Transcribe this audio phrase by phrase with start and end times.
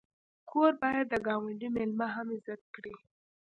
[0.49, 2.93] کوربه باید د ګاونډي میلمه هم عزت کړي.